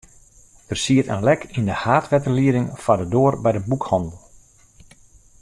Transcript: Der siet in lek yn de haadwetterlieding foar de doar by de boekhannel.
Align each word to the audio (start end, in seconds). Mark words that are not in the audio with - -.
Der 0.69 0.77
siet 0.83 1.09
in 1.15 1.25
lek 1.27 1.41
yn 1.57 1.67
de 1.69 1.75
haadwetterlieding 1.83 2.67
foar 2.81 2.99
de 3.01 3.07
doar 3.13 3.35
by 3.43 3.51
de 3.55 3.61
boekhannel. 3.69 4.13